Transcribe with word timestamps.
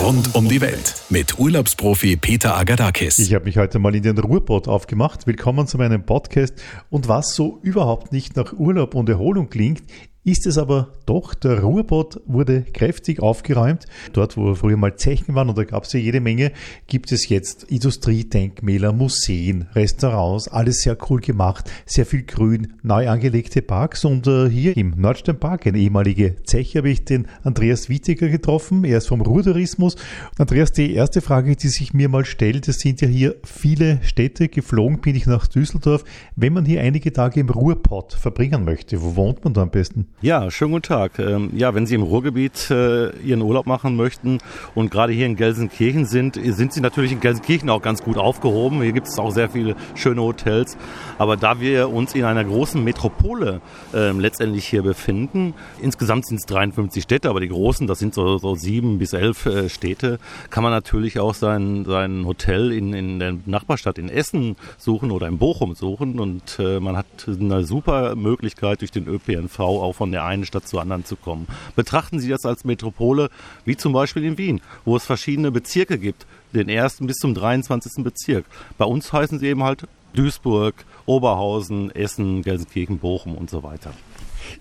rund 0.00 0.34
um 0.34 0.48
die 0.48 0.62
Welt 0.62 0.94
mit 1.10 1.38
Urlaubsprofi 1.38 2.16
Peter 2.16 2.56
Agadakis. 2.56 3.18
Ich 3.18 3.34
habe 3.34 3.44
mich 3.44 3.58
heute 3.58 3.78
mal 3.78 3.94
in 3.94 4.02
den 4.02 4.16
Ruhrpott 4.16 4.66
aufgemacht. 4.66 5.26
Willkommen 5.26 5.66
zu 5.66 5.76
meinem 5.76 6.06
Podcast. 6.06 6.54
Und 6.88 7.08
was 7.08 7.34
so 7.34 7.58
überhaupt 7.62 8.10
nicht 8.10 8.34
nach 8.34 8.54
Urlaub 8.54 8.94
und 8.94 9.10
Erholung 9.10 9.50
klingt, 9.50 9.82
ist 10.22 10.46
es 10.46 10.58
aber 10.58 10.92
doch. 11.06 11.34
Der 11.34 11.60
Ruhrbott 11.60 12.20
wurde 12.26 12.62
kräftig 12.62 13.20
aufgeräumt. 13.20 13.86
Dort, 14.12 14.36
wo 14.36 14.54
früher 14.54 14.76
mal 14.76 14.96
Zechen 14.96 15.34
waren, 15.34 15.48
und 15.48 15.56
da 15.56 15.64
gab 15.64 15.84
es 15.84 15.92
ja 15.94 16.00
jede 16.00 16.20
Menge, 16.20 16.52
gibt 16.86 17.10
es 17.10 17.28
jetzt 17.28 17.64
Industriedenkmäler, 17.64 18.92
Museen, 18.92 19.68
Restaurants, 19.74 20.48
alles 20.48 20.82
sehr 20.82 20.98
cool 21.08 21.20
gemacht, 21.20 21.70
sehr 21.86 22.04
viel 22.04 22.24
Grün, 22.24 22.74
neu 22.82 23.08
angelegte 23.08 23.62
Parks. 23.62 24.04
Und 24.04 24.26
äh, 24.26 24.50
hier 24.50 24.76
im 24.76 24.90
Nordsternpark, 24.90 25.66
eine 25.66 25.78
ehemalige 25.78 26.36
Zeche, 26.44 26.78
habe 26.78 26.90
ich 26.90 27.04
den 27.04 27.26
Andreas 27.42 27.88
Wittiger 27.88 28.28
getroffen. 28.28 28.84
Er 28.84 28.98
ist 28.98 29.08
vom 29.08 29.22
Ruhrtourismus. 29.22 29.96
Andreas, 30.36 30.72
die 30.72 30.92
erste 30.92 31.22
Frage, 31.22 31.56
die 31.56 31.68
sich 31.68 31.94
mir 31.94 32.10
mal 32.10 32.26
stellt, 32.26 32.68
es 32.68 32.80
sind 32.80 33.00
ja 33.00 33.08
hier 33.08 33.36
viele 33.42 34.00
Städte. 34.02 34.48
Geflogen 34.48 35.00
bin 35.00 35.16
ich 35.16 35.24
nach 35.24 35.46
Düsseldorf. 35.46 36.04
Wenn 36.36 36.52
man 36.52 36.66
hier 36.66 36.82
einige 36.82 37.10
Tage 37.12 37.40
im 37.40 37.48
Ruhrpott 37.48 38.12
verbringen 38.12 38.64
möchte, 38.66 39.00
wo 39.00 39.16
wohnt 39.16 39.42
man 39.44 39.54
da 39.54 39.62
am 39.62 39.70
besten? 39.70 40.09
Ja, 40.22 40.50
schönen 40.50 40.72
guten 40.72 40.82
Tag. 40.82 41.18
Ähm, 41.18 41.50
ja, 41.54 41.74
wenn 41.74 41.86
Sie 41.86 41.94
im 41.94 42.02
Ruhrgebiet 42.02 42.70
äh, 42.70 43.08
Ihren 43.20 43.40
Urlaub 43.40 43.64
machen 43.64 43.96
möchten 43.96 44.36
und 44.74 44.90
gerade 44.90 45.14
hier 45.14 45.24
in 45.24 45.34
Gelsenkirchen 45.34 46.04
sind, 46.04 46.38
sind 46.42 46.74
Sie 46.74 46.82
natürlich 46.82 47.12
in 47.12 47.20
Gelsenkirchen 47.20 47.70
auch 47.70 47.80
ganz 47.80 48.02
gut 48.02 48.18
aufgehoben. 48.18 48.82
Hier 48.82 48.92
gibt 48.92 49.06
es 49.06 49.18
auch 49.18 49.30
sehr 49.30 49.48
viele 49.48 49.76
schöne 49.94 50.20
Hotels. 50.20 50.76
Aber 51.16 51.38
da 51.38 51.58
wir 51.58 51.88
uns 51.88 52.14
in 52.14 52.24
einer 52.24 52.44
großen 52.44 52.84
Metropole 52.84 53.62
äh, 53.94 54.10
letztendlich 54.10 54.66
hier 54.66 54.82
befinden, 54.82 55.54
insgesamt 55.80 56.26
sind 56.26 56.36
es 56.36 56.44
53 56.44 57.02
Städte, 57.02 57.30
aber 57.30 57.40
die 57.40 57.48
großen, 57.48 57.86
das 57.86 57.98
sind 57.98 58.12
so, 58.12 58.36
so 58.36 58.54
sieben 58.56 58.98
bis 58.98 59.14
elf 59.14 59.46
äh, 59.46 59.70
Städte, 59.70 60.18
kann 60.50 60.62
man 60.62 60.70
natürlich 60.70 61.18
auch 61.18 61.32
sein, 61.32 61.86
sein 61.86 62.26
Hotel 62.26 62.72
in, 62.72 62.92
in 62.92 63.20
der 63.20 63.36
Nachbarstadt 63.46 63.96
in 63.96 64.10
Essen 64.10 64.56
suchen 64.76 65.12
oder 65.12 65.28
in 65.28 65.38
Bochum 65.38 65.74
suchen. 65.74 66.20
Und 66.20 66.58
äh, 66.58 66.78
man 66.78 66.98
hat 66.98 67.06
eine 67.26 67.64
super 67.64 68.16
Möglichkeit 68.16 68.82
durch 68.82 68.90
den 68.90 69.08
ÖPNV 69.08 69.60
auch 69.60 69.94
von 70.00 70.12
der 70.12 70.24
einen 70.24 70.46
Stadt 70.46 70.66
zur 70.66 70.80
anderen 70.80 71.04
zu 71.04 71.14
kommen. 71.14 71.46
Betrachten 71.76 72.20
Sie 72.20 72.30
das 72.30 72.46
als 72.46 72.64
Metropole, 72.64 73.28
wie 73.66 73.76
zum 73.76 73.92
Beispiel 73.92 74.24
in 74.24 74.38
Wien, 74.38 74.62
wo 74.86 74.96
es 74.96 75.04
verschiedene 75.04 75.50
Bezirke 75.50 75.98
gibt, 75.98 76.24
den 76.54 76.70
ersten 76.70 77.06
bis 77.06 77.18
zum 77.18 77.34
23. 77.34 78.02
Bezirk. 78.02 78.46
Bei 78.78 78.86
uns 78.86 79.12
heißen 79.12 79.38
sie 79.38 79.48
eben 79.48 79.62
halt 79.62 79.86
Duisburg, 80.14 80.74
Oberhausen, 81.04 81.94
Essen, 81.94 82.40
Gelsenkirchen, 82.40 82.98
Bochum 82.98 83.36
und 83.36 83.50
so 83.50 83.62
weiter. 83.62 83.92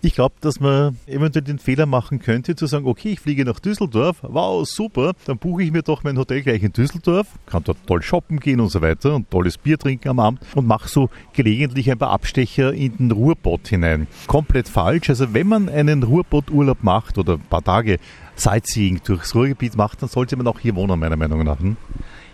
Ich 0.01 0.13
glaube, 0.13 0.35
dass 0.41 0.59
man 0.59 0.97
eventuell 1.07 1.43
den 1.43 1.59
Fehler 1.59 1.85
machen 1.85 2.19
könnte, 2.19 2.55
zu 2.55 2.65
sagen, 2.65 2.85
okay, 2.85 3.13
ich 3.13 3.19
fliege 3.19 3.45
nach 3.45 3.59
Düsseldorf, 3.59 4.17
wow, 4.21 4.67
super, 4.67 5.13
dann 5.25 5.37
buche 5.37 5.63
ich 5.63 5.71
mir 5.71 5.81
doch 5.81 6.03
mein 6.03 6.17
Hotel 6.17 6.41
gleich 6.41 6.63
in 6.63 6.73
Düsseldorf, 6.73 7.27
kann 7.45 7.63
dort 7.63 7.77
toll 7.87 8.01
shoppen 8.01 8.39
gehen 8.39 8.59
und 8.59 8.69
so 8.69 8.81
weiter 8.81 9.15
und 9.15 9.29
tolles 9.29 9.57
Bier 9.57 9.77
trinken 9.77 10.09
am 10.09 10.19
Abend 10.19 10.41
und 10.55 10.67
mache 10.67 10.89
so 10.89 11.09
gelegentlich 11.33 11.91
ein 11.91 11.97
paar 11.97 12.11
Abstecher 12.11 12.73
in 12.73 12.97
den 12.97 13.11
Ruhrbott 13.11 13.67
hinein. 13.67 14.07
Komplett 14.27 14.69
falsch. 14.69 15.09
Also 15.09 15.33
wenn 15.33 15.47
man 15.47 15.69
einen 15.69 16.03
Ruhrbott-Urlaub 16.03 16.83
macht 16.83 17.17
oder 17.17 17.33
ein 17.33 17.41
paar 17.49 17.63
Tage 17.63 17.99
Sightseeing 18.35 19.01
durchs 19.03 19.35
Ruhrgebiet 19.35 19.75
macht, 19.75 20.01
dann 20.01 20.09
sollte 20.09 20.37
man 20.37 20.47
auch 20.47 20.59
hier 20.59 20.75
wohnen, 20.75 20.99
meiner 20.99 21.17
Meinung 21.17 21.43
nach. 21.43 21.59
Hm? 21.59 21.77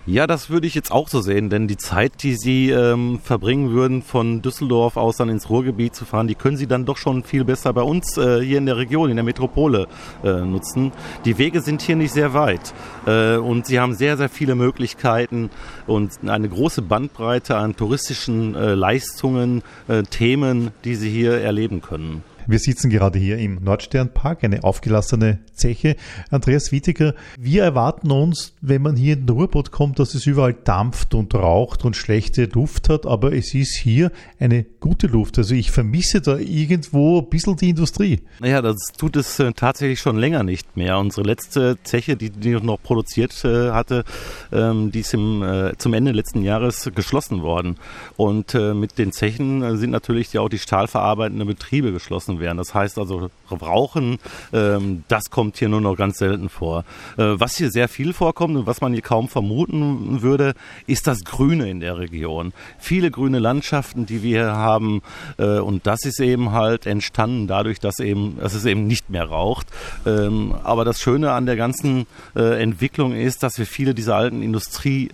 Ja, 0.07 0.27
das 0.27 0.51
würde 0.51 0.67
ich 0.67 0.75
jetzt 0.75 0.91
auch 0.91 1.07
so 1.07 1.19
sehen, 1.19 1.49
denn 1.49 1.67
die 1.67 1.77
Zeit, 1.77 2.21
die 2.21 2.35
Sie 2.35 2.69
ähm, 2.69 3.19
verbringen 3.23 3.71
würden, 3.71 4.03
von 4.03 4.43
Düsseldorf 4.43 4.97
aus 4.97 5.17
dann 5.17 5.29
ins 5.29 5.49
Ruhrgebiet 5.49 5.95
zu 5.95 6.05
fahren, 6.05 6.27
die 6.27 6.35
können 6.35 6.57
Sie 6.57 6.67
dann 6.67 6.85
doch 6.85 6.97
schon 6.97 7.23
viel 7.23 7.43
besser 7.43 7.73
bei 7.73 7.81
uns 7.81 8.15
äh, 8.15 8.39
hier 8.39 8.59
in 8.59 8.67
der 8.67 8.77
Region, 8.77 9.09
in 9.09 9.15
der 9.15 9.25
Metropole 9.25 9.87
äh, 10.23 10.41
nutzen. 10.41 10.91
Die 11.25 11.39
Wege 11.39 11.61
sind 11.61 11.81
hier 11.81 11.95
nicht 11.95 12.11
sehr 12.11 12.35
weit 12.35 12.71
äh, 13.07 13.37
und 13.37 13.65
Sie 13.65 13.79
haben 13.79 13.95
sehr, 13.95 14.15
sehr 14.15 14.29
viele 14.29 14.53
Möglichkeiten 14.53 15.49
und 15.87 16.11
eine 16.27 16.49
große 16.49 16.83
Bandbreite 16.83 17.57
an 17.57 17.75
touristischen 17.75 18.53
äh, 18.53 18.75
Leistungen, 18.75 19.63
äh, 19.87 20.03
Themen, 20.03 20.69
die 20.83 20.93
Sie 20.93 21.09
hier 21.09 21.41
erleben 21.41 21.81
können. 21.81 22.23
Wir 22.47 22.59
sitzen 22.59 22.89
gerade 22.89 23.17
hier 23.17 23.37
im 23.39 23.63
Nordsternpark, 23.63 24.43
eine 24.43 24.63
aufgelassene 24.63 25.39
Zeche. 25.53 25.95
Andreas 26.29 26.71
Wittiger, 26.71 27.15
wir 27.39 27.63
erwarten 27.63 28.11
uns, 28.11 28.53
wenn 28.61 28.83
man 28.83 28.95
hier 28.95 29.13
in 29.13 29.25
den 29.25 29.35
Ruhrboot 29.35 29.71
kommt, 29.71 29.97
dass 29.97 30.13
es 30.13 30.27
überall 30.27 30.53
dampft 30.53 31.15
und 31.15 31.33
raucht 31.33 31.85
und 31.85 31.95
schlechte 31.95 32.45
Luft 32.45 32.89
hat, 32.89 33.07
aber 33.07 33.33
es 33.33 33.53
ist 33.55 33.75
hier 33.75 34.11
eine 34.39 34.63
gute 34.79 35.07
Luft. 35.07 35.37
Also 35.39 35.55
ich 35.55 35.71
vermisse 35.71 36.21
da 36.21 36.37
irgendwo 36.37 37.19
ein 37.19 37.29
bisschen 37.29 37.55
die 37.55 37.69
Industrie. 37.69 38.21
Naja, 38.39 38.61
das 38.61 38.77
tut 38.97 39.15
es 39.15 39.39
äh, 39.39 39.51
tatsächlich 39.53 39.99
schon 39.99 40.17
länger 40.17 40.43
nicht 40.43 40.77
mehr. 40.77 40.99
Unsere 40.99 41.25
letzte 41.25 41.77
Zeche, 41.83 42.15
die, 42.15 42.29
die 42.29 42.51
noch 42.51 42.81
produziert 42.81 43.43
äh, 43.43 43.71
hatte, 43.71 44.03
ähm, 44.51 44.91
die 44.91 44.99
ist 44.99 45.15
im, 45.15 45.41
äh, 45.41 45.75
zum 45.77 45.93
Ende 45.93 46.11
letzten 46.11 46.43
Jahres 46.43 46.91
geschlossen 46.93 47.41
worden. 47.41 47.77
Und 48.17 48.53
mit 48.53 48.97
den 48.97 49.11
Zechen 49.11 49.77
sind 49.77 49.91
natürlich 49.91 50.37
auch 50.37 50.49
die 50.49 50.59
stahlverarbeitenden 50.59 51.47
Betriebe 51.47 51.91
geschlossen 51.91 52.34
gegessen 52.35 52.39
werden. 52.39 52.57
Das 52.57 52.73
heißt 52.73 52.97
also, 52.97 53.29
Rauchen, 53.49 54.17
ähm, 54.53 55.03
das 55.07 55.29
kommt 55.29 55.57
hier 55.57 55.69
nur 55.69 55.81
noch 55.81 55.95
ganz 55.95 56.17
selten 56.17 56.49
vor. 56.49 56.83
Äh, 57.17 57.39
was 57.39 57.57
hier 57.57 57.71
sehr 57.71 57.87
viel 57.87 58.13
vorkommt 58.13 58.55
und 58.55 58.65
was 58.67 58.81
man 58.81 58.93
hier 58.93 59.01
kaum 59.01 59.27
vermuten 59.27 60.21
würde, 60.21 60.53
ist 60.87 61.07
das 61.07 61.23
Grüne 61.23 61.69
in 61.69 61.79
der 61.79 61.97
Region. 61.97 62.53
Viele 62.79 63.11
grüne 63.11 63.39
Landschaften, 63.39 64.05
die 64.05 64.21
wir 64.23 64.35
hier 64.35 64.55
haben, 64.55 65.01
äh, 65.37 65.59
und 65.59 65.87
das 65.87 66.03
ist 66.05 66.19
eben 66.19 66.51
halt 66.51 66.85
entstanden 66.85 67.47
dadurch, 67.47 67.79
dass 67.79 67.99
eben, 67.99 68.37
dass 68.39 68.53
es 68.53 68.65
eben 68.65 68.87
nicht 68.87 69.09
mehr 69.09 69.25
raucht. 69.25 69.67
Ähm, 70.05 70.53
aber 70.63 70.85
das 70.85 70.99
Schöne 70.99 71.31
an 71.31 71.45
der 71.45 71.55
ganzen 71.55 72.05
äh, 72.35 72.61
Entwicklung 72.61 73.13
ist, 73.13 73.43
dass 73.43 73.57
wir 73.57 73.65
viele 73.65 73.93
dieser 73.93 74.15
alten 74.15 74.41
Industriebrachen 74.41 75.13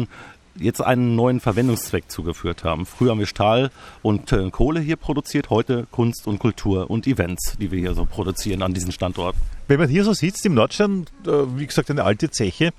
ähm, 0.00 0.08
jetzt 0.56 0.80
einen 0.80 1.16
neuen 1.16 1.40
Verwendungszweck 1.40 2.10
zugeführt 2.10 2.64
haben. 2.64 2.86
Früher 2.86 3.10
haben 3.10 3.18
wir 3.18 3.26
Stahl 3.26 3.70
und 4.02 4.32
äh, 4.32 4.50
Kohle 4.50 4.80
hier 4.80 4.96
produziert, 4.96 5.50
heute 5.50 5.86
Kunst 5.90 6.26
und 6.26 6.38
Kultur 6.38 6.90
und 6.90 7.06
Events, 7.06 7.56
die 7.60 7.70
wir 7.70 7.78
hier 7.78 7.94
so 7.94 8.04
produzieren 8.04 8.62
an 8.62 8.74
diesen 8.74 8.92
Standort. 8.92 9.36
Wenn 9.68 9.78
man 9.78 9.88
hier 9.88 10.04
so 10.04 10.12
sitzt 10.12 10.44
im 10.46 10.54
Nordstern, 10.54 11.06
äh, 11.26 11.30
wie 11.56 11.66
gesagt 11.66 11.90
eine 11.90 12.04
alte 12.04 12.30
Zeche, 12.30 12.72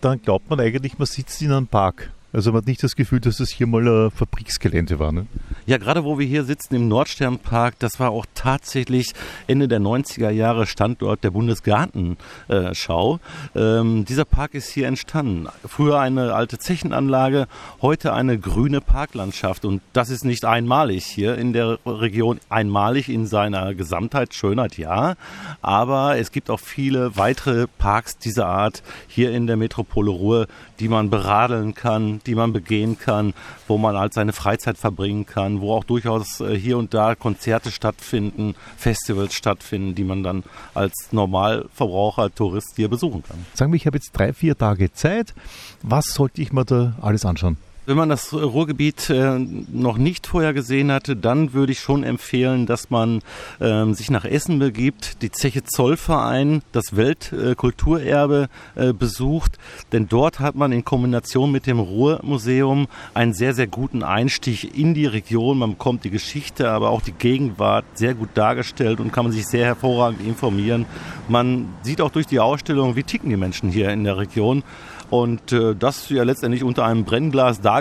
dann 0.00 0.20
glaubt 0.22 0.50
man 0.50 0.60
eigentlich, 0.60 0.98
man 0.98 1.06
sitzt 1.06 1.40
in 1.42 1.52
einem 1.52 1.66
Park. 1.66 2.12
Also 2.32 2.50
man 2.50 2.62
hat 2.62 2.66
nicht 2.66 2.82
das 2.82 2.96
Gefühl, 2.96 3.20
dass 3.20 3.38
das 3.38 3.50
hier 3.50 3.66
mal 3.66 3.86
ein 3.86 4.10
Fabriksgelände 4.10 4.98
war. 4.98 5.12
Ne? 5.12 5.26
Ja, 5.64 5.78
gerade 5.78 6.04
wo 6.04 6.18
wir 6.18 6.26
hier 6.26 6.44
sitzen 6.44 6.74
im 6.74 6.88
Nordsternpark, 6.88 7.78
das 7.78 7.98
war 7.98 8.10
auch 8.10 8.26
tatsächlich 8.34 9.12
Ende 9.46 9.68
der 9.68 9.80
90er 9.80 10.30
Jahre 10.30 10.66
Standort 10.66 11.24
der 11.24 11.30
Bundesgartenschau. 11.30 13.20
Ähm, 13.54 14.04
dieser 14.04 14.24
Park 14.24 14.54
ist 14.54 14.68
hier 14.68 14.86
entstanden. 14.86 15.46
Früher 15.66 16.00
eine 16.00 16.34
alte 16.34 16.58
Zechenanlage, 16.58 17.46
heute 17.80 18.12
eine 18.12 18.38
grüne 18.38 18.80
Parklandschaft. 18.80 19.64
Und 19.64 19.80
das 19.92 20.10
ist 20.10 20.24
nicht 20.24 20.44
einmalig 20.44 21.06
hier 21.06 21.38
in 21.38 21.52
der 21.52 21.78
Region, 21.86 22.40
einmalig 22.48 23.08
in 23.08 23.26
seiner 23.26 23.74
Gesamtheit, 23.74 24.34
Schönheit 24.34 24.76
ja. 24.78 25.14
Aber 25.62 26.18
es 26.18 26.32
gibt 26.32 26.50
auch 26.50 26.60
viele 26.60 27.16
weitere 27.16 27.66
Parks 27.78 28.18
dieser 28.18 28.46
Art 28.46 28.82
hier 29.06 29.30
in 29.32 29.46
der 29.46 29.56
Metropole 29.56 30.10
Ruhr, 30.10 30.46
die 30.80 30.88
man 30.88 31.08
beradeln 31.08 31.74
kann, 31.74 32.20
die 32.26 32.34
man 32.34 32.52
begehen 32.52 32.98
kann, 32.98 33.34
wo 33.68 33.78
man 33.78 33.96
halt 33.96 34.14
seine 34.14 34.32
Freizeit 34.32 34.78
verbringen 34.78 35.26
kann, 35.26 35.60
wo 35.60 35.74
auch 35.74 35.84
durchaus 35.84 36.40
äh, 36.40 36.56
hier 36.56 36.78
und 36.78 36.94
da 36.94 37.14
Konzerte 37.14 37.70
stattfinden, 37.70 38.54
Festivals 38.76 39.34
stattfinden, 39.34 39.94
die 39.94 40.04
man 40.04 40.22
dann 40.22 40.44
als 40.74 41.08
Normalverbraucher, 41.12 42.34
Tourist 42.34 42.74
hier 42.76 42.88
besuchen 42.88 43.22
kann. 43.22 43.46
Sagen 43.54 43.72
wir, 43.72 43.76
ich 43.76 43.86
habe 43.86 43.96
jetzt 43.96 44.12
drei, 44.12 44.32
vier 44.32 44.56
Tage 44.56 44.92
Zeit. 44.92 45.34
Was 45.82 46.06
sollte 46.06 46.42
ich 46.42 46.52
mir 46.52 46.64
da 46.64 46.94
alles 47.00 47.24
anschauen? 47.24 47.56
Wenn 47.88 47.96
man 47.96 48.08
das 48.08 48.32
Ruhrgebiet 48.32 49.10
äh, 49.10 49.38
noch 49.38 49.96
nicht 49.96 50.26
vorher 50.26 50.52
gesehen 50.52 50.90
hatte, 50.90 51.14
dann 51.14 51.52
würde 51.52 51.70
ich 51.70 51.78
schon 51.78 52.02
empfehlen, 52.02 52.66
dass 52.66 52.90
man 52.90 53.22
ähm, 53.60 53.94
sich 53.94 54.10
nach 54.10 54.24
Essen 54.24 54.58
begibt, 54.58 55.22
die 55.22 55.30
Zeche 55.30 55.62
Zollverein, 55.62 56.62
das 56.72 56.96
Weltkulturerbe 56.96 58.48
äh, 58.74 58.92
besucht, 58.92 59.58
denn 59.92 60.08
dort 60.08 60.40
hat 60.40 60.56
man 60.56 60.72
in 60.72 60.84
Kombination 60.84 61.52
mit 61.52 61.68
dem 61.68 61.78
Ruhrmuseum 61.78 62.88
einen 63.14 63.34
sehr, 63.34 63.54
sehr 63.54 63.68
guten 63.68 64.02
Einstieg 64.02 64.76
in 64.76 64.92
die 64.94 65.06
Region. 65.06 65.58
Man 65.58 65.70
bekommt 65.70 66.02
die 66.02 66.10
Geschichte, 66.10 66.68
aber 66.68 66.90
auch 66.90 67.02
die 67.02 67.12
Gegenwart 67.12 67.84
sehr 67.94 68.14
gut 68.14 68.30
dargestellt 68.34 68.98
und 68.98 69.12
kann 69.12 69.26
man 69.26 69.32
sich 69.32 69.46
sehr 69.46 69.64
hervorragend 69.64 70.26
informieren. 70.26 70.86
Man 71.28 71.68
sieht 71.82 72.00
auch 72.00 72.10
durch 72.10 72.26
die 72.26 72.40
Ausstellung, 72.40 72.96
wie 72.96 73.04
ticken 73.04 73.30
die 73.30 73.36
Menschen 73.36 73.70
hier 73.70 73.90
in 73.90 74.02
der 74.02 74.16
Region. 74.16 74.64
Und 75.08 75.52
äh, 75.52 75.76
das 75.76 76.10
ja 76.10 76.24
letztendlich 76.24 76.64
unter 76.64 76.84
einem 76.84 77.04
Brennglas 77.04 77.60
dargestellt 77.60 77.75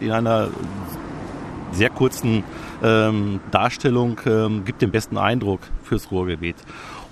in 0.00 0.12
einer 0.12 0.48
sehr 1.72 1.90
kurzen 1.90 2.44
ähm, 2.82 3.40
Darstellung 3.50 4.20
ähm, 4.26 4.64
gibt 4.64 4.82
den 4.82 4.90
besten 4.90 5.18
Eindruck 5.18 5.60
fürs 5.82 6.10
Ruhrgebiet. 6.10 6.56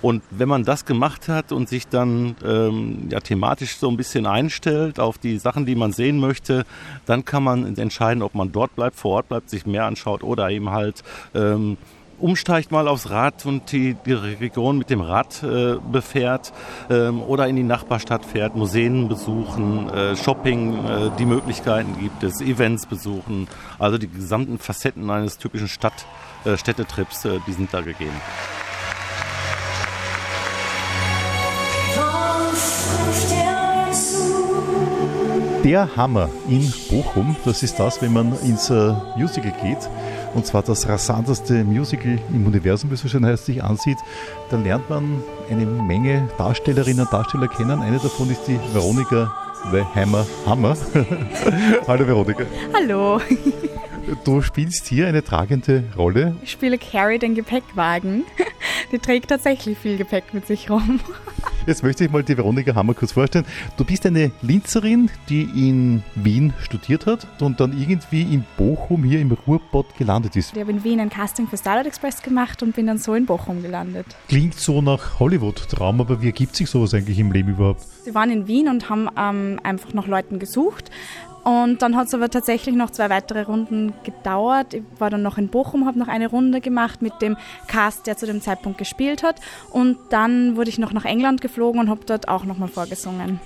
Und 0.01 0.21
wenn 0.29 0.47
man 0.47 0.63
das 0.63 0.85
gemacht 0.85 1.27
hat 1.27 1.51
und 1.51 1.67
sich 1.67 1.87
dann 1.87 2.35
ähm, 2.45 3.07
ja, 3.09 3.19
thematisch 3.19 3.77
so 3.77 3.89
ein 3.89 3.97
bisschen 3.97 4.27
einstellt 4.27 4.99
auf 4.99 5.17
die 5.17 5.39
Sachen, 5.39 5.65
die 5.65 5.75
man 5.75 5.91
sehen 5.91 6.19
möchte, 6.19 6.65
dann 7.05 7.25
kann 7.25 7.43
man 7.43 7.75
entscheiden, 7.77 8.21
ob 8.21 8.35
man 8.35 8.51
dort 8.51 8.75
bleibt, 8.75 8.95
vor 8.95 9.15
Ort 9.15 9.29
bleibt, 9.29 9.49
sich 9.49 9.65
mehr 9.65 9.85
anschaut 9.85 10.23
oder 10.23 10.49
eben 10.51 10.69
halt 10.69 11.03
ähm, 11.33 11.77
umsteigt 12.19 12.71
mal 12.71 12.87
aufs 12.87 13.09
Rad 13.09 13.45
und 13.45 13.71
die, 13.71 13.95
die 14.05 14.13
Region 14.13 14.77
mit 14.77 14.89
dem 14.89 15.01
Rad 15.01 15.43
äh, 15.43 15.75
befährt 15.91 16.51
ähm, 16.89 17.21
oder 17.21 17.47
in 17.47 17.55
die 17.55 17.63
Nachbarstadt 17.63 18.25
fährt, 18.25 18.55
Museen 18.55 19.07
besuchen, 19.07 19.89
äh, 19.89 20.15
Shopping, 20.15 20.85
äh, 20.85 21.11
die 21.19 21.25
Möglichkeiten 21.25 21.97
gibt 21.99 22.23
es, 22.23 22.41
Events 22.41 22.85
besuchen, 22.85 23.47
also 23.79 23.97
die 23.97 24.09
gesamten 24.09 24.57
Facetten 24.57 25.09
eines 25.09 25.37
typischen 25.37 25.67
Stadt, 25.67 26.05
äh, 26.45 26.57
Städtetrips, 26.57 27.25
äh, 27.25 27.39
die 27.45 27.53
sind 27.53 27.73
da 27.73 27.81
gegeben. 27.81 28.11
Der 35.63 35.97
Hammer 35.97 36.29
in 36.47 36.71
Bochum, 36.89 37.35
das 37.43 37.61
ist 37.61 37.77
das, 37.77 38.01
wenn 38.01 38.13
man 38.13 38.31
ins 38.41 38.69
äh, 38.69 38.93
Musical 39.17 39.53
geht 39.61 39.89
und 40.33 40.45
zwar 40.45 40.63
das 40.63 40.87
rasanteste 40.87 41.63
Musical 41.63 42.19
im 42.29 42.45
Universum, 42.45 42.89
wie 42.89 42.95
es 42.95 43.01
so 43.01 43.07
schön 43.07 43.25
heißt, 43.25 43.45
sich 43.45 43.63
ansieht, 43.63 43.97
dann 44.49 44.63
lernt 44.63 44.89
man 44.89 45.23
eine 45.49 45.65
Menge 45.65 46.29
Darstellerinnen 46.37 47.05
und 47.05 47.13
Darsteller 47.13 47.47
kennen. 47.47 47.81
Eine 47.81 47.97
davon 47.97 48.29
ist 48.29 48.47
die 48.47 48.59
Veronika 48.73 49.31
Hammer 49.95 50.25
Hammer. 50.45 50.77
Hallo 51.87 52.07
Veronika. 52.07 52.43
Hallo. 52.73 53.19
Du 54.23 54.41
spielst 54.41 54.87
hier 54.87 55.07
eine 55.07 55.23
tragende 55.23 55.83
Rolle. 55.97 56.35
Ich 56.41 56.51
spiele 56.51 56.77
Carrie, 56.77 57.19
den 57.19 57.35
Gepäckwagen. 57.35 58.23
Die 58.91 58.99
trägt 58.99 59.29
tatsächlich 59.29 59.77
viel 59.77 59.97
Gepäck 59.97 60.33
mit 60.33 60.47
sich 60.47 60.69
rum. 60.69 61.01
Jetzt 61.67 61.83
möchte 61.83 62.05
ich 62.05 62.09
mal 62.09 62.23
die 62.23 62.37
Veronika 62.37 62.73
Hammer 62.73 62.93
kurz 62.93 63.11
vorstellen. 63.11 63.43
Du 63.75 63.83
bist 63.83 64.05
eine 64.05 64.31
Linzerin, 64.41 65.09
die 65.27 65.41
in 65.41 66.01
Wien 66.15 66.53
studiert 66.63 67.05
hat 67.05 67.27
und 67.41 67.59
dann 67.59 67.77
irgendwie 67.77 68.21
in 68.21 68.45
Bochum 68.55 69.03
hier 69.03 69.19
im 69.19 69.33
Ruhrpott 69.33 69.93
gelandet 69.97 70.37
ist. 70.37 70.53
Ich 70.55 70.61
habe 70.61 70.71
in 70.71 70.85
Wien 70.85 71.01
ein 71.01 71.09
Casting 71.09 71.45
für 71.45 71.57
Starlight 71.57 71.85
Express 71.85 72.21
gemacht 72.21 72.63
und 72.63 72.73
bin 72.73 72.87
dann 72.87 72.99
so 72.99 73.15
in 73.15 73.25
Bochum 73.25 73.61
gelandet. 73.61 74.05
Klingt 74.29 74.53
so 74.53 74.81
nach 74.81 75.19
Hollywood-Traum, 75.19 75.99
aber 75.99 76.21
wie 76.21 76.27
ergibt 76.27 76.55
sich 76.55 76.69
sowas 76.69 76.93
eigentlich 76.93 77.19
im 77.19 77.33
Leben 77.33 77.49
überhaupt? 77.49 77.81
Sie 78.05 78.15
waren 78.15 78.31
in 78.31 78.47
Wien 78.47 78.69
und 78.69 78.89
haben 78.89 79.09
ähm, 79.17 79.59
einfach 79.61 79.91
nach 79.91 80.07
Leuten 80.07 80.39
gesucht. 80.39 80.89
Und 81.47 81.81
dann 81.81 81.95
hat 81.95 82.07
es 82.07 82.13
aber 82.13 82.29
tatsächlich 82.29 82.75
noch 82.75 82.89
zwei 82.89 83.09
weitere 83.09 83.43
Runden 83.43 83.93
gedauert. 84.03 84.73
Ich 84.73 84.83
war 84.99 85.09
dann 85.09 85.21
noch 85.21 85.37
in 85.37 85.47
Bochum, 85.47 85.85
habe 85.85 85.97
noch 85.97 86.09
eine 86.09 86.27
Runde 86.27 86.59
gemacht 86.59 87.01
mit 87.01 87.21
dem 87.21 87.37
Cast, 87.67 88.05
der 88.05 88.17
zu 88.17 88.25
dem 88.25 88.41
Zeitpunkt 88.41 88.77
gespielt 88.77 89.23
hat. 89.23 89.39
Und 89.71 89.97
dann 90.09 90.57
wurde 90.57 90.69
ich 90.69 90.77
noch 90.77 90.91
nach 90.91 91.05
England 91.05 91.39
geflogen 91.39 91.79
und 91.79 91.89
habe 91.89 92.01
dort 92.05 92.27
auch 92.27 92.43
nochmal 92.43 92.67
vorgesungen. 92.67 93.39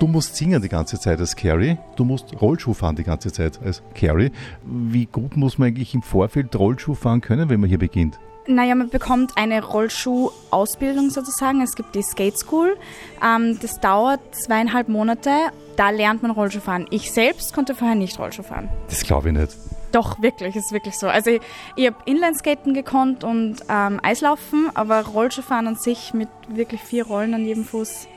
Du 0.00 0.06
musst 0.06 0.34
singen 0.34 0.62
die 0.62 0.70
ganze 0.70 0.98
Zeit 0.98 1.20
als 1.20 1.36
Carrie. 1.36 1.76
Du 1.96 2.06
musst 2.06 2.40
Rollschuh 2.40 2.72
fahren 2.72 2.96
die 2.96 3.04
ganze 3.04 3.30
Zeit 3.30 3.60
als 3.62 3.82
Carrie. 3.94 4.30
Wie 4.64 5.04
gut 5.04 5.36
muss 5.36 5.58
man 5.58 5.68
eigentlich 5.68 5.92
im 5.92 6.00
Vorfeld 6.00 6.56
Rollschuh 6.58 6.94
fahren 6.94 7.20
können, 7.20 7.50
wenn 7.50 7.60
man 7.60 7.68
hier 7.68 7.78
beginnt? 7.78 8.18
Naja, 8.46 8.74
man 8.74 8.88
bekommt 8.88 9.32
eine 9.36 9.62
Rollschuhausbildung 9.62 11.10
sozusagen. 11.10 11.60
Es 11.60 11.76
gibt 11.76 11.94
die 11.94 12.02
Skate 12.02 12.38
School. 12.38 12.76
Ähm, 13.22 13.58
das 13.60 13.78
dauert 13.78 14.20
zweieinhalb 14.34 14.88
Monate. 14.88 15.30
Da 15.76 15.90
lernt 15.90 16.22
man 16.22 16.30
Rollschuh 16.30 16.60
fahren. 16.60 16.86
Ich 16.90 17.12
selbst 17.12 17.54
konnte 17.54 17.74
vorher 17.74 17.96
nicht 17.96 18.18
Rollschuh 18.18 18.42
fahren. 18.42 18.68
Das 18.88 19.02
glaube 19.04 19.28
ich 19.28 19.34
nicht. 19.36 19.56
Doch, 19.92 20.22
wirklich, 20.22 20.56
ist 20.56 20.72
wirklich 20.72 20.98
so. 20.98 21.06
Also 21.06 21.30
ich, 21.30 21.40
ich 21.76 21.86
habe 21.86 21.96
Inlineskaten 22.06 22.72
gekonnt 22.72 23.24
und 23.24 23.56
ähm, 23.68 24.00
Eislaufen, 24.02 24.70
aber 24.74 25.02
Rollschuhfahren 25.02 25.66
an 25.66 25.76
sich 25.76 26.14
mit 26.14 26.28
wirklich 26.48 26.80
vier 26.80 27.06
Rollen 27.06 27.34
an 27.34 27.44
jedem 27.44 27.64
Fuß 27.64 28.08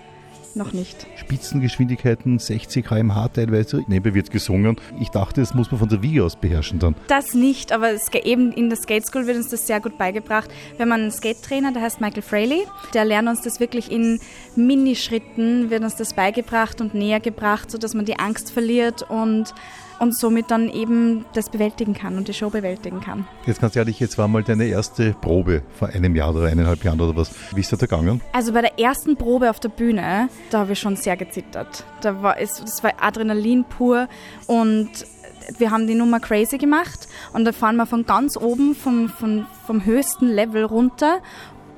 noch 0.55 0.73
nicht. 0.73 1.07
Spitzengeschwindigkeiten, 1.17 2.39
60 2.39 2.85
km/h 2.85 3.29
teilweise. 3.29 3.83
Nebenbei 3.87 4.13
wird 4.15 4.31
gesungen. 4.31 4.77
Ich 4.99 5.09
dachte, 5.09 5.41
das 5.41 5.53
muss 5.53 5.71
man 5.71 5.79
von 5.79 5.89
der 5.89 6.01
Wiege 6.01 6.23
aus 6.23 6.35
beherrschen 6.35 6.79
dann. 6.79 6.95
Das 7.07 7.33
nicht, 7.33 7.71
aber 7.71 7.91
es, 7.91 8.09
eben 8.13 8.51
in 8.51 8.69
der 8.69 8.77
Skate 8.77 9.05
School 9.07 9.27
wird 9.27 9.37
uns 9.37 9.49
das 9.49 9.67
sehr 9.67 9.79
gut 9.79 9.97
beigebracht. 9.97 10.49
Wir 10.77 10.85
haben 10.85 10.91
einen 10.91 11.11
Skate-Trainer, 11.11 11.71
der 11.71 11.81
heißt 11.81 12.01
Michael 12.01 12.21
Fraley. 12.21 12.63
Der 12.93 13.05
lernt 13.05 13.27
uns 13.27 13.41
das 13.41 13.59
wirklich 13.59 13.91
in 13.91 14.19
Minischritten, 14.55 15.69
wird 15.69 15.83
uns 15.83 15.95
das 15.95 16.13
beigebracht 16.13 16.81
und 16.81 16.93
näher 16.93 17.19
gebracht, 17.19 17.71
sodass 17.71 17.93
man 17.93 18.05
die 18.05 18.19
Angst 18.19 18.51
verliert 18.51 19.03
und 19.09 19.53
und 19.99 20.17
somit 20.17 20.51
dann 20.51 20.69
eben 20.69 21.25
das 21.33 21.49
bewältigen 21.49 21.93
kann 21.93 22.17
und 22.17 22.27
die 22.27 22.33
Show 22.33 22.49
bewältigen 22.49 23.01
kann. 23.01 23.27
Jetzt 23.45 23.61
ganz 23.61 23.75
ehrlich, 23.75 23.99
jetzt 23.99 24.17
war 24.17 24.27
mal 24.27 24.43
deine 24.43 24.65
erste 24.65 25.13
Probe 25.13 25.63
vor 25.77 25.89
einem 25.89 26.15
Jahr 26.15 26.35
oder 26.35 26.45
eineinhalb 26.45 26.83
Jahren 26.83 26.99
oder 26.99 27.15
was. 27.15 27.31
Wie 27.53 27.61
ist 27.61 27.71
das 27.71 27.79
da 27.79 27.85
gegangen? 27.85 28.21
Also 28.33 28.53
bei 28.53 28.61
der 28.61 28.79
ersten 28.79 29.15
Probe 29.15 29.49
auf 29.49 29.59
der 29.59 29.69
Bühne, 29.69 30.29
da 30.49 30.59
habe 30.59 30.73
ich 30.73 30.79
schon 30.79 30.95
sehr 30.95 31.17
gezittert. 31.17 31.83
Da 32.01 32.21
war 32.21 32.39
es, 32.39 32.61
das 32.61 32.83
war 32.83 32.93
Adrenalin 32.99 33.63
pur 33.63 34.07
und 34.47 34.89
wir 35.57 35.71
haben 35.71 35.87
die 35.87 35.95
Nummer 35.95 36.19
crazy 36.19 36.57
gemacht 36.57 37.07
und 37.33 37.45
da 37.45 37.51
fahren 37.51 37.75
wir 37.75 37.85
von 37.85 38.05
ganz 38.05 38.37
oben 38.37 38.75
vom, 38.75 39.09
vom, 39.09 39.45
vom 39.65 39.85
höchsten 39.85 40.27
Level 40.27 40.63
runter 40.63 41.19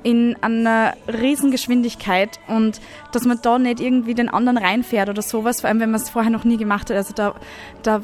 in 0.08 0.36
einer 0.40 0.94
Riesengeschwindigkeit 1.06 2.40
und 2.46 2.80
dass 3.12 3.26
man 3.26 3.40
da 3.42 3.58
nicht 3.58 3.78
irgendwie 3.78 4.14
den 4.14 4.30
anderen 4.30 4.56
reinfährt 4.56 5.10
oder 5.10 5.20
sowas, 5.20 5.60
vor 5.60 5.68
allem 5.68 5.80
wenn 5.80 5.90
man 5.90 6.00
es 6.00 6.08
vorher 6.08 6.30
noch 6.30 6.44
nie 6.44 6.56
gemacht 6.56 6.88
hat. 6.88 6.96
Also 6.96 7.12
da, 7.12 7.34
da 7.82 8.00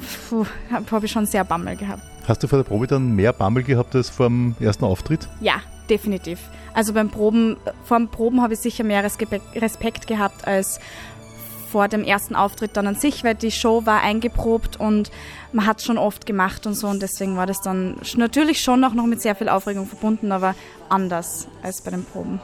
habe 0.91 1.07
ich 1.07 1.11
schon 1.11 1.25
sehr 1.25 1.45
Bammel 1.45 1.77
gehabt. 1.77 2.03
Hast 2.29 2.43
du 2.43 2.47
vor 2.47 2.59
der 2.59 2.65
Probe 2.65 2.87
dann 2.87 3.17
mehr 3.17 3.33
Bammel 3.33 3.63
gehabt 3.63 3.97
als 3.97 4.11
vor 4.11 4.27
dem 4.27 4.55
ersten 4.61 4.85
Auftritt? 4.85 5.27
Ja, 5.41 5.63
definitiv. 5.89 6.41
Also 6.75 6.93
beim 6.93 7.09
Proben, 7.09 7.57
vor 7.85 7.97
dem 7.97 8.09
Proben 8.09 8.43
habe 8.43 8.53
ich 8.53 8.61
sicher 8.61 8.85
mehr 8.85 9.03
Respekt 9.03 10.07
gehabt 10.07 10.47
als 10.47 10.81
vor 11.75 11.89
dem 11.89 12.05
ersten 12.05 12.37
Auftritt 12.37 12.77
dann 12.77 12.87
an 12.87 12.95
sich, 12.95 13.25
weil 13.25 13.35
die 13.35 13.51
Show 13.51 13.85
war 13.85 14.01
eingeprobt 14.01 14.79
und 14.79 15.11
man 15.53 15.67
hat 15.67 15.81
es 15.81 15.85
schon 15.85 15.99
oft 15.99 16.25
gemacht 16.25 16.69
und 16.69 16.75
so 16.75 16.87
und 16.87 17.03
deswegen 17.03 17.37
war 17.37 17.47
das 17.47 17.61
dann 17.63 17.97
natürlich 18.17 18.61
schon 18.61 18.85
auch 18.85 18.95
noch 18.95 19.07
mit 19.07 19.21
sehr 19.21 19.35
viel 19.35 19.49
Aufregung 19.49 19.85
verbunden, 19.85 20.31
aber 20.31 20.55
anders 20.89 21.49
als 21.65 21.83
bei 21.83 21.91
den 21.91 22.05
Proben. 22.05 22.39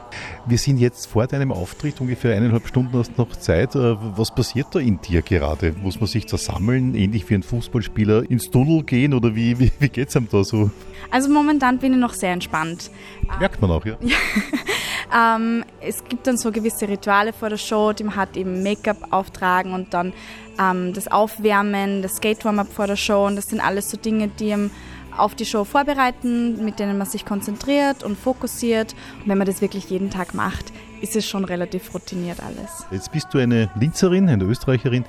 Wir 0.45 0.57
sind 0.57 0.79
jetzt 0.79 1.05
vor 1.05 1.27
deinem 1.27 1.53
Auftritt, 1.53 2.01
ungefähr 2.01 2.35
eineinhalb 2.35 2.67
Stunden 2.67 2.97
hast 2.97 3.13
du 3.15 3.21
noch 3.21 3.33
Zeit. 3.37 3.73
Äh, 3.73 3.95
was 4.17 4.35
passiert 4.35 4.67
da 4.73 4.79
in 4.79 4.99
dir 4.99 5.21
gerade? 5.21 5.71
Muss 5.81 6.01
man 6.01 6.07
sich 6.07 6.25
da 6.25 6.37
sammeln, 6.37 6.93
ähnlich 6.93 7.29
wie 7.29 7.35
ein 7.35 7.43
Fußballspieler 7.43 8.29
ins 8.29 8.51
Tunnel 8.51 8.83
gehen 8.83 9.13
oder 9.13 9.33
wie, 9.33 9.59
wie, 9.59 9.71
wie 9.79 9.87
geht 9.87 10.09
es 10.09 10.17
einem 10.17 10.27
da 10.29 10.43
so? 10.43 10.71
Also 11.09 11.29
momentan 11.29 11.77
bin 11.77 11.93
ich 11.93 11.99
noch 11.99 12.13
sehr 12.13 12.33
entspannt. 12.33 12.91
Merkt 13.39 13.61
man 13.61 13.71
auch, 13.71 13.85
ja. 13.85 13.95
ähm, 15.15 15.63
es 15.81 16.03
gibt 16.05 16.27
dann 16.27 16.37
so 16.37 16.51
gewisse 16.51 16.87
Rituale 16.87 17.33
vor 17.33 17.49
der 17.49 17.57
Show, 17.57 17.93
die 17.93 18.03
man 18.03 18.15
hat 18.15 18.37
eben 18.37 18.63
Make-up 18.63 19.11
auftragen 19.11 19.73
und 19.73 19.93
dann 19.93 20.13
ähm, 20.59 20.93
das 20.93 21.09
Aufwärmen, 21.09 22.01
das 22.01 22.17
Skate-Warm-Up 22.17 22.71
vor 22.71 22.87
der 22.87 22.95
Show 22.95 23.25
und 23.25 23.35
das 23.35 23.47
sind 23.47 23.59
alles 23.59 23.89
so 23.89 23.97
Dinge, 23.97 24.27
die 24.27 24.53
einem 24.53 24.71
auf 25.17 25.35
die 25.35 25.45
Show 25.45 25.65
vorbereiten, 25.65 26.63
mit 26.63 26.79
denen 26.79 26.97
man 26.97 27.07
sich 27.07 27.25
konzentriert 27.25 28.03
und 28.03 28.17
fokussiert. 28.17 28.95
Und 29.21 29.27
wenn 29.27 29.37
man 29.37 29.47
das 29.47 29.61
wirklich 29.61 29.89
jeden 29.89 30.09
Tag 30.09 30.33
macht, 30.33 30.71
ist 31.01 31.15
es 31.15 31.27
schon 31.27 31.43
relativ 31.43 31.93
routiniert 31.93 32.39
alles. 32.41 32.85
Jetzt 32.91 33.11
bist 33.11 33.27
du 33.33 33.39
eine 33.39 33.69
Linzerin, 33.75 34.29
eine 34.29 34.43
Österreicherin, 34.45 35.05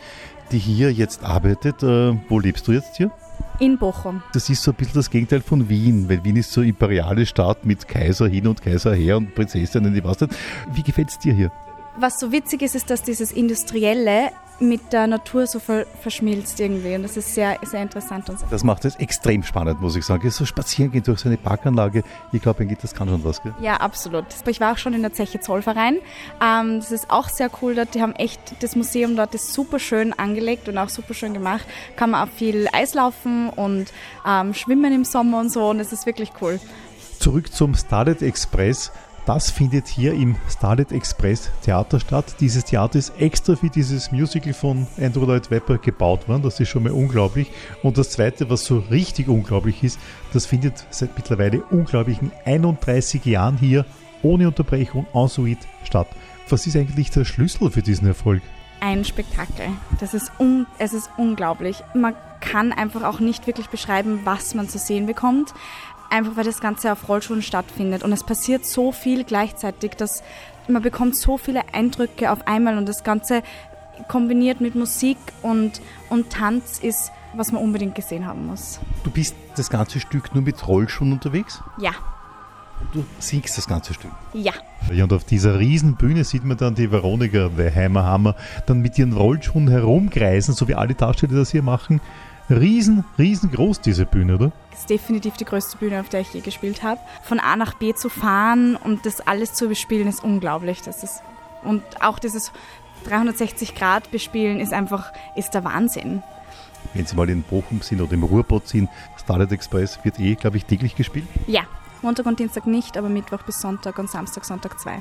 die 0.50 0.59
hier 0.59 0.92
jetzt 0.92 1.25
arbeitet. 1.25 1.82
Äh, 1.82 2.16
wo 2.28 2.40
lebst 2.40 2.66
du 2.66 2.73
jetzt 2.73 2.97
hier? 2.97 3.12
In 3.59 3.78
Bochum. 3.78 4.23
Das 4.32 4.49
ist 4.50 4.62
so 4.62 4.73
ein 4.73 4.76
bisschen 4.76 4.94
das 4.94 5.11
Gegenteil 5.11 5.40
von 5.40 5.68
Wien, 5.68 6.09
weil 6.09 6.25
Wien 6.25 6.37
ist 6.37 6.52
so 6.52 6.62
imperiale 6.62 7.26
Stadt 7.26 7.64
mit 7.64 7.87
Kaiser 7.87 8.26
hin 8.26 8.47
und 8.47 8.62
Kaiser 8.62 8.94
her 8.94 9.18
und 9.18 9.35
Prinzessinnen, 9.35 10.02
weiß 10.02 10.21
nicht. 10.23 10.35
Wie 10.73 10.82
gefällt 10.82 11.11
es 11.11 11.18
dir 11.18 11.35
hier? 11.35 11.52
Was 11.97 12.18
so 12.18 12.32
witzig 12.32 12.62
ist, 12.62 12.75
ist, 12.75 12.88
dass 12.88 13.02
dieses 13.02 13.32
Industrielle 13.32 14.30
mit 14.61 14.92
der 14.92 15.06
Natur 15.06 15.47
so 15.47 15.61
verschmilzt 15.61 16.61
irgendwie. 16.61 16.94
Und 16.94 17.02
das 17.02 17.16
ist 17.16 17.35
sehr, 17.35 17.59
sehr 17.62 17.82
interessant. 17.82 18.28
Und. 18.30 18.38
Das 18.50 18.64
macht 18.64 18.85
es 18.85 18.97
extrem 18.97 19.42
spannend, 19.42 19.80
muss 19.80 19.97
ich 19.97 20.04
sagen. 20.04 20.30
So 20.30 20.44
spazieren 20.44 20.92
gehen 20.92 21.02
durch 21.02 21.21
so 21.21 21.28
eine 21.28 21.37
Parkanlage, 21.37 22.02
ich 22.32 22.42
glaube, 22.42 22.66
das 22.80 22.94
kann 22.94 23.09
schon 23.09 23.25
was. 23.25 23.42
Gell? 23.42 23.54
Ja, 23.61 23.76
absolut. 23.76 24.25
Ich 24.47 24.61
war 24.61 24.73
auch 24.73 24.78
schon 24.78 24.94
in 24.94 25.02
der 25.02 25.12
Zeche 25.12 25.40
Zollverein. 25.40 25.99
Ähm, 26.42 26.80
das 26.80 26.92
ist 26.92 27.11
auch 27.11 27.28
sehr 27.28 27.50
cool 27.61 27.75
dort. 27.75 27.94
Die 27.94 28.02
haben 28.02 28.14
echt, 28.14 28.62
das 28.62 28.76
Museum 28.76 29.16
dort 29.16 29.35
ist 29.35 29.52
super 29.52 29.78
schön 29.78 30.12
angelegt 30.12 30.68
und 30.68 30.78
auch 30.78 30.88
super 30.88 31.14
schön 31.14 31.35
gemacht. 31.35 31.64
Kann 31.97 32.11
man 32.11 32.28
auch 32.28 32.32
viel 32.32 32.68
Eislaufen 32.73 33.50
und 33.50 33.92
ähm, 34.26 34.54
schwimmen 34.54 34.92
im 34.92 35.04
Sommer 35.04 35.40
und 35.40 35.50
so. 35.50 35.71
Und 35.71 35.80
es 35.80 35.92
ist 35.92 36.06
wirklich 36.06 36.30
cool. 36.40 36.61
Zurück 37.18 37.52
zum 37.52 37.75
Starlet 37.75 38.23
Express. 38.23 38.92
Das 39.24 39.52
findet 39.52 39.86
hier 39.86 40.14
im 40.14 40.34
Starlet 40.48 40.90
Express 40.90 41.48
Theater 41.62 42.00
statt. 42.00 42.34
Dieses 42.40 42.64
Theater 42.64 42.98
ist 42.98 43.12
extra 43.20 43.54
für 43.54 43.70
dieses 43.70 44.10
Musical 44.10 44.52
von 44.52 44.88
Andrew 45.00 45.24
Lloyd 45.24 45.48
Webber 45.48 45.78
gebaut 45.78 46.28
worden. 46.28 46.42
Das 46.42 46.58
ist 46.58 46.70
schon 46.70 46.82
mal 46.82 46.90
unglaublich. 46.90 47.52
Und 47.84 47.98
das 47.98 48.10
zweite, 48.10 48.50
was 48.50 48.64
so 48.64 48.78
richtig 48.78 49.28
unglaublich 49.28 49.84
ist, 49.84 50.00
das 50.32 50.46
findet 50.46 50.84
seit 50.90 51.16
mittlerweile 51.16 51.62
unglaublichen 51.70 52.32
31 52.44 53.24
Jahren 53.24 53.58
hier 53.58 53.86
ohne 54.24 54.48
Unterbrechung 54.48 55.06
en 55.14 55.28
suite 55.28 55.68
statt. 55.84 56.08
Was 56.48 56.66
ist 56.66 56.76
eigentlich 56.76 57.10
der 57.12 57.24
Schlüssel 57.24 57.70
für 57.70 57.82
diesen 57.82 58.08
Erfolg? 58.08 58.42
Ein 58.80 59.04
Spektakel. 59.04 59.66
Das 60.00 60.14
ist 60.14 60.32
un 60.40 60.66
es 60.78 60.92
ist 60.92 61.08
unglaublich. 61.16 61.84
Man 61.94 62.16
kann 62.40 62.72
einfach 62.72 63.04
auch 63.04 63.20
nicht 63.20 63.46
wirklich 63.46 63.68
beschreiben, 63.68 64.22
was 64.24 64.56
man 64.56 64.68
zu 64.68 64.78
sehen 64.78 65.06
bekommt 65.06 65.54
einfach 66.12 66.37
weil 66.37 66.45
das 66.45 66.61
Ganze 66.61 66.92
auf 66.92 67.09
Rollschuhen 67.09 67.42
stattfindet. 67.42 68.04
Und 68.04 68.12
es 68.12 68.23
passiert 68.23 68.64
so 68.66 68.92
viel 68.92 69.25
gleichzeitig, 69.25 69.92
dass 69.92 70.23
man 70.69 70.83
bekommt 70.83 71.16
so 71.16 71.38
viele 71.38 71.62
Eindrücke 71.73 72.31
auf 72.31 72.47
einmal 72.47 72.78
und 72.78 72.88
das 72.88 73.02
Ganze 73.02 73.42
kombiniert 74.09 74.61
mit 74.61 74.75
Musik 74.75 75.19
und, 75.42 75.81
und 76.09 76.31
Tanz 76.31 76.78
ist, 76.78 77.11
was 77.35 77.52
man 77.52 77.62
unbedingt 77.62 77.95
gesehen 77.95 78.26
haben 78.26 78.47
muss. 78.47 78.78
Du 79.04 79.11
bist 79.11 79.35
das 79.57 79.71
ganze 79.71 80.00
Stück 80.00 80.35
nur 80.35 80.42
mit 80.42 80.66
Rollschuhen 80.66 81.12
unterwegs? 81.12 81.62
Ja. 81.78 81.92
Du 82.92 83.04
singst 83.19 83.57
das 83.57 83.69
ganze 83.69 83.95
Stück. 83.95 84.11
Ja. 84.35 84.52
Ja, 84.92 85.04
und 85.04 85.12
auf 85.12 85.25
dieser 85.25 85.59
riesen 85.59 85.95
Bühne 85.95 86.25
sieht 86.25 86.45
man 86.45 86.57
dann 86.57 86.75
die 86.75 86.90
Veronika 86.90 87.49
The 87.57 87.71
Hammerhammer 87.71 88.35
dann 88.66 88.81
mit 88.81 88.99
ihren 88.99 89.12
Rollschuhen 89.12 89.69
herumkreisen, 89.69 90.54
so 90.54 90.66
wie 90.69 90.75
alle 90.75 90.95
Darsteller 90.95 91.37
das 91.37 91.52
hier 91.52 91.62
machen. 91.62 92.00
Riesen, 92.50 93.04
riesengroß 93.18 93.80
diese 93.80 94.04
Bühne, 94.04 94.34
oder? 94.34 94.52
Das 94.70 94.80
ist 94.80 94.90
definitiv 94.90 95.37
die 95.37 95.44
größte 95.44 95.76
Bühne, 95.76 96.00
auf 96.00 96.08
der 96.08 96.20
ich 96.20 96.32
je 96.32 96.40
gespielt 96.40 96.82
habe. 96.82 97.00
Von 97.22 97.40
A 97.40 97.56
nach 97.56 97.75
B 97.75 97.94
zu 97.94 98.08
fahren 98.08 98.76
und 98.76 99.06
das 99.06 99.20
alles 99.20 99.54
zu 99.54 99.68
bespielen, 99.68 100.08
ist 100.08 100.22
unglaublich. 100.22 100.82
Das 100.82 101.02
ist, 101.02 101.22
und 101.62 101.82
auch 102.00 102.18
dieses 102.18 102.52
360 103.04 103.75
Grad 103.75 104.11
bespielen 104.11 104.61
ist 104.61 104.72
einfach, 104.72 105.12
ist 105.37 105.54
der 105.54 105.64
Wahnsinn. 105.64 106.22
Wenn 106.94 107.06
Sie 107.06 107.16
mal 107.16 107.30
in 107.30 107.42
Bochum 107.42 107.80
sind 107.80 108.00
oder 108.00 108.12
im 108.12 108.25
Ruhrpott 108.25 108.68
sind, 108.68 108.90
Starlight 109.16 109.52
Express 109.52 109.99
wird 110.02 110.18
eh, 110.18 110.34
glaube 110.34 110.56
ich, 110.56 110.64
täglich 110.64 110.96
gespielt. 110.96 111.26
Ja, 111.46 111.62
Montag 112.02 112.26
und 112.26 112.40
Dienstag 112.40 112.66
nicht, 112.66 112.97
aber 112.97 113.09
Mittwoch 113.09 113.42
bis 113.42 113.61
Sonntag 113.61 113.99
und 113.99 114.11
Samstag, 114.11 114.44
Sonntag 114.44 114.78
zwei. 114.80 115.00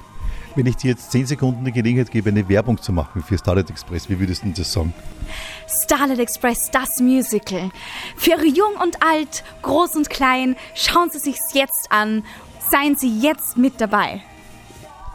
Wenn 0.56 0.68
ich 0.68 0.78
dir 0.78 0.92
jetzt 0.92 1.12
10 1.12 1.26
Sekunden 1.26 1.66
die 1.66 1.72
Gelegenheit 1.72 2.12
gebe, 2.12 2.30
eine 2.30 2.48
Werbung 2.48 2.80
zu 2.80 2.94
machen 2.94 3.24
für 3.24 3.38
Starlight 3.38 3.70
Express, 3.70 4.10
wie 4.10 4.20
würdest 4.20 4.44
du 4.44 4.50
das 4.50 4.72
sagen? 4.72 4.94
Starlight 5.68 6.20
Express, 6.20 6.70
das 6.72 7.00
Musical. 7.00 7.72
Für 8.16 8.46
jung 8.46 8.76
und 8.82 9.02
alt, 9.02 9.44
groß 9.64 9.96
und 9.96 10.10
klein, 10.10 10.56
schauen 10.76 11.10
Sie 11.10 11.20
sich's 11.20 11.54
jetzt 11.54 11.92
an. 11.92 12.24
Seien 12.70 12.96
Sie 12.96 13.20
jetzt 13.20 13.58
mit 13.58 13.82
dabei. 13.82 14.22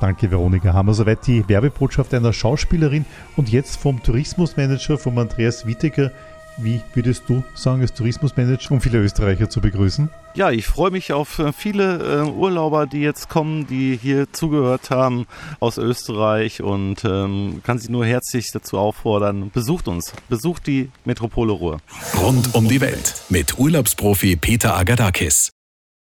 Danke, 0.00 0.30
Veronika 0.30 0.74
Hammer. 0.74 0.92
Soweit 0.92 1.26
die 1.26 1.48
Werbebotschaft 1.48 2.12
einer 2.12 2.32
Schauspielerin 2.32 3.06
und 3.36 3.48
jetzt 3.48 3.80
vom 3.80 4.02
Tourismusmanager, 4.02 4.98
vom 4.98 5.16
Andreas 5.16 5.66
Wittecker. 5.66 6.10
Wie 6.58 6.80
würdest 6.94 7.24
du 7.28 7.44
sagen, 7.54 7.82
als 7.82 7.92
Tourismusmanager, 7.92 8.72
um 8.72 8.80
viele 8.80 8.98
Österreicher 8.98 9.50
zu 9.50 9.60
begrüßen? 9.60 10.08
Ja, 10.34 10.50
ich 10.50 10.66
freue 10.66 10.90
mich 10.90 11.12
auf 11.12 11.38
äh, 11.38 11.52
viele 11.52 12.22
äh, 12.22 12.30
Urlauber, 12.30 12.86
die 12.86 13.00
jetzt 13.00 13.28
kommen, 13.28 13.66
die 13.66 13.98
hier 14.00 14.32
zugehört 14.32 14.90
haben 14.90 15.26
aus 15.60 15.78
Österreich 15.78 16.62
und 16.62 17.04
ähm, 17.04 17.60
kann 17.64 17.78
Sie 17.78 17.90
nur 17.90 18.06
herzlich 18.06 18.50
dazu 18.52 18.78
auffordern, 18.78 19.50
besucht 19.50 19.88
uns, 19.88 20.12
besucht 20.28 20.66
die 20.66 20.90
Metropole 21.04 21.52
Ruhr. 21.52 21.78
Rund 22.22 22.54
um 22.54 22.68
die 22.68 22.80
Welt 22.80 23.14
mit 23.28 23.58
Urlaubsprofi 23.58 24.36
Peter 24.36 24.76
Agadakis. 24.76 25.55